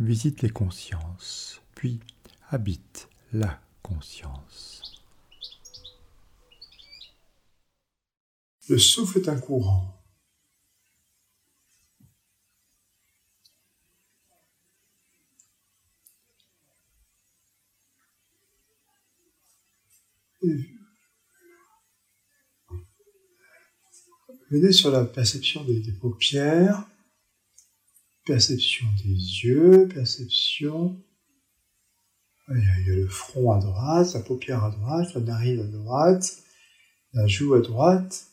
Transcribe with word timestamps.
visite 0.00 0.40
les 0.42 0.50
consciences, 0.50 1.60
puis 1.74 2.00
habite 2.48 3.08
la 3.32 3.60
conscience. 3.82 4.82
Le 8.68 8.78
souffle 8.78 9.18
est 9.18 9.28
un 9.28 9.38
courant. 9.38 9.96
Venez 24.50 24.72
sur 24.72 24.90
la 24.90 25.04
perception 25.04 25.62
des, 25.64 25.80
des, 25.80 25.92
paupières, 25.92 26.88
perception 28.30 28.86
des 29.02 29.42
yeux, 29.42 29.88
perception. 29.88 31.02
Il 32.48 32.62
y, 32.86 32.90
a, 32.92 32.94
le 32.94 33.08
front 33.08 33.50
à 33.50 33.58
droite, 33.58 34.14
la 34.14 34.20
paupière 34.20 34.62
à 34.62 34.70
droite, 34.70 35.12
la 35.14 35.20
narine 35.20 35.60
à 35.60 35.66
droite, 35.66 36.38
la 37.12 37.26
joue 37.26 37.54
à 37.54 37.60
droite. 37.60 38.28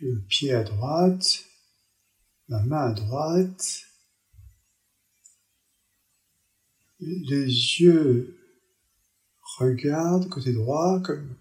Le 0.00 0.20
pied 0.28 0.52
à 0.52 0.62
droite, 0.62 1.46
la 2.50 2.62
main 2.62 2.90
à 2.90 2.92
droite. 2.92 3.86
Les 7.00 7.46
yeux 7.80 8.38
regardent 9.58 10.28
côté 10.28 10.52
droit 10.52 11.00
comme 11.00 11.34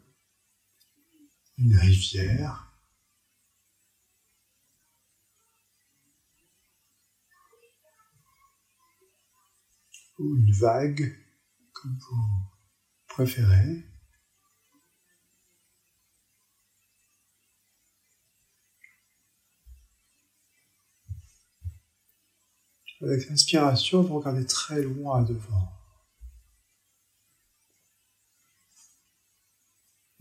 une 1.57 1.75
rivière. 1.75 2.71
Ou 10.17 10.37
une 10.37 10.51
vague, 10.53 11.17
comme 11.73 11.97
vous 11.97 12.49
préférez. 13.07 13.83
Avec 23.01 23.29
l'inspiration, 23.29 24.01
vous 24.03 24.19
regardez 24.19 24.45
très 24.45 24.81
loin 24.81 25.21
devant. 25.21 25.84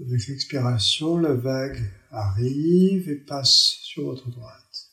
Avec 0.07 0.27
l'expiration, 0.27 1.17
la 1.17 1.33
vague 1.33 1.81
arrive 2.11 3.09
et 3.09 3.17
passe 3.17 3.79
sur 3.83 4.05
votre 4.05 4.29
droite. 4.29 4.91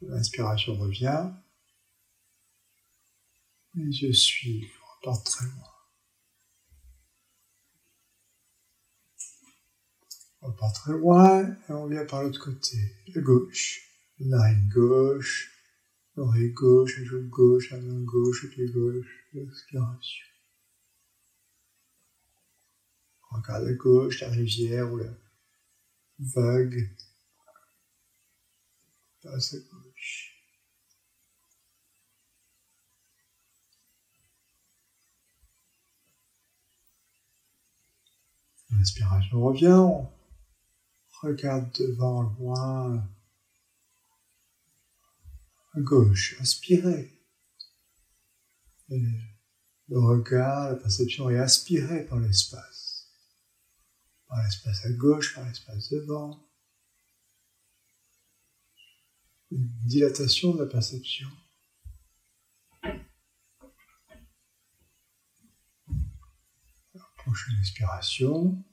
L'inspiration 0.00 0.74
revient. 0.74 1.30
Les 3.74 4.02
yeux 4.02 4.12
suivent, 4.12 4.68
repartent 4.96 5.26
très 5.26 5.46
loin. 5.46 5.71
On 10.44 10.50
part 10.50 10.72
très 10.72 10.92
loin 10.92 11.44
et 11.44 11.72
on 11.72 11.86
vient 11.86 12.04
par 12.04 12.22
l'autre 12.24 12.40
côté, 12.42 12.76
la 13.14 13.20
gauche. 13.22 13.88
Narine 14.18 14.68
gauche, 14.68 15.52
l'oreille 16.16 16.50
gauche, 16.50 16.98
la 16.98 17.04
joue 17.04 17.28
gauche, 17.28 17.70
la 17.70 17.80
main 17.80 18.02
gauche, 18.02 18.42
le 18.42 18.48
pied 18.50 18.66
gauche, 18.66 19.24
l'expiration. 19.32 20.26
On 23.30 23.36
regarde 23.36 23.66
à 23.66 23.72
gauche, 23.72 24.20
la 24.20 24.28
rivière 24.28 24.92
ou 24.92 24.98
la 24.98 25.10
vague 26.18 26.90
passe 29.22 29.54
à 29.54 29.58
gauche. 29.58 30.28
L'inspiration 38.70 39.40
revient, 39.40 40.11
regarde 41.22 41.72
devant, 41.78 42.22
loin, 42.22 43.08
à 45.74 45.80
gauche, 45.80 46.36
inspirez. 46.40 47.18
Et 48.90 49.02
le 49.88 49.98
regard, 49.98 50.70
la 50.70 50.76
perception 50.76 51.30
est 51.30 51.38
aspirée 51.38 52.04
par 52.04 52.18
l'espace. 52.18 53.08
Par 54.26 54.42
l'espace 54.42 54.84
à 54.84 54.92
gauche, 54.92 55.34
par 55.34 55.46
l'espace 55.46 55.90
devant. 55.90 56.46
Une 59.50 59.68
dilatation 59.86 60.54
de 60.54 60.64
la 60.64 60.66
perception. 60.66 61.28
prochaine 67.24 67.56
expiration. 67.60 68.64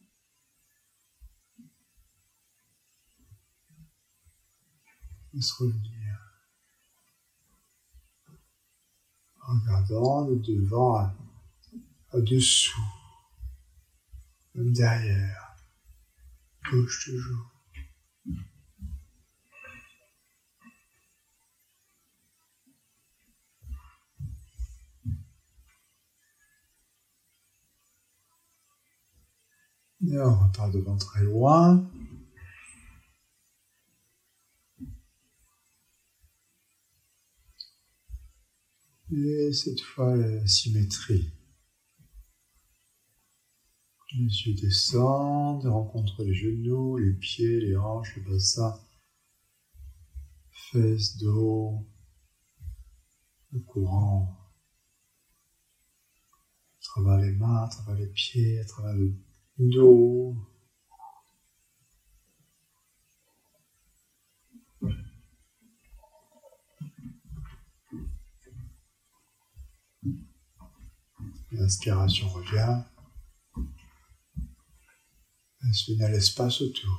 Laisse 5.34 5.52
revenir. 5.52 6.18
En 9.48 9.60
regardant 9.60 10.26
de 10.26 10.36
devant 10.36 10.96
à, 10.98 11.14
dessous, 12.14 12.82
derrière, 14.56 15.56
gauche 16.72 17.06
toujours. 17.06 17.50
Et 30.02 30.18
on 30.18 30.34
repart 30.34 30.72
devant 30.72 30.98
très 30.98 31.24
loin. 31.24 31.86
Et 39.12 39.52
cette 39.54 39.82
fois, 39.82 40.16
la 40.16 40.46
symétrie. 40.46 41.32
Les 44.12 44.26
yeux 44.26 44.54
descendent, 44.54 45.66
rencontrent 45.66 46.24
les 46.24 46.34
genoux, 46.34 46.98
les 46.98 47.14
pieds, 47.14 47.60
les 47.60 47.76
hanches, 47.76 48.16
le 48.18 48.32
bassin, 48.32 48.80
fesses, 50.72 51.18
dos, 51.18 51.88
le 53.52 53.60
courant, 53.62 54.36
à 56.78 56.82
travers 56.82 57.18
les 57.18 57.32
mains, 57.32 57.64
à 57.64 57.68
travers 57.70 57.96
les 57.96 58.08
pieds, 58.08 58.60
à 58.60 58.66
travers 58.66 58.94
le 58.94 59.16
dos. 59.58 60.36
L'inspiration 71.70 72.28
revient. 72.30 72.82
Laisse 75.62 76.02
à 76.02 76.10
l'espace 76.10 76.62
autour. 76.62 76.98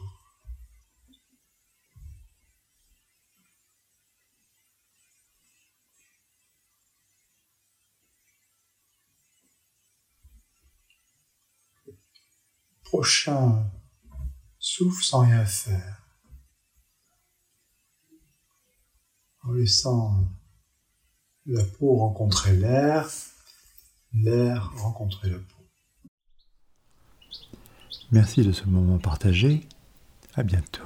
Prochain 12.84 13.68
souffle 14.60 15.02
sans 15.02 15.22
rien 15.22 15.44
faire. 15.44 15.96
en 19.42 19.52
laissant 19.52 20.28
la 21.46 21.64
peau 21.64 21.96
rencontrer 21.96 22.54
l'air, 22.54 23.08
l'air 24.14 24.72
rencontrer 24.76 25.30
la 25.30 25.38
peau. 25.38 25.60
Merci 28.12 28.42
de 28.42 28.52
ce 28.52 28.64
moment 28.64 28.98
partagé. 28.98 29.62
À 30.34 30.42
bientôt. 30.42 30.82